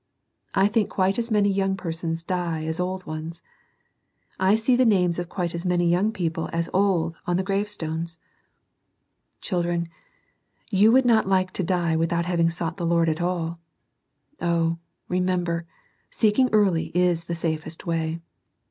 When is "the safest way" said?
17.25-18.21